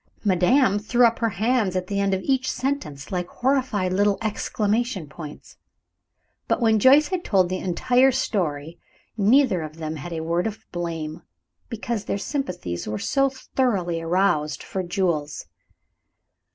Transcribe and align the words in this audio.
Madame 0.23 0.79
threw 0.79 1.05
up 1.05 1.19
her 1.19 1.29
hands 1.29 1.75
at 1.75 1.85
the 1.85 1.99
end 1.99 2.11
of 2.11 2.23
each 2.23 2.49
sentence 2.51 3.11
like 3.11 3.27
horrified 3.27 3.93
little 3.93 4.17
exclamation 4.19 5.07
points. 5.07 5.57
But 6.47 6.59
when 6.59 6.79
Joyce 6.79 7.09
had 7.09 7.23
told 7.23 7.49
the 7.49 7.59
entire 7.59 8.11
story 8.11 8.79
neither 9.15 9.61
of 9.61 9.75
them 9.77 9.97
had 9.97 10.11
a 10.11 10.21
word 10.23 10.47
of 10.47 10.65
blame, 10.71 11.21
because 11.69 12.05
their 12.05 12.17
sympathies 12.17 12.87
were 12.87 12.97
so 12.97 13.29
thoroughly 13.29 14.01
aroused 14.01 14.63
for 14.63 14.81
Jules. 14.81 15.45